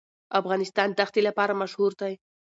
افغانستان 0.39 0.89
د 0.93 0.99
ښتې 1.09 1.21
لپاره 1.27 1.53
مشهور 1.61 1.91
دی. 2.01 2.13